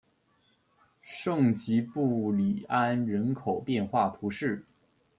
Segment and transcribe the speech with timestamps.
[1.03, 4.65] 圣吉布里安人口变化图示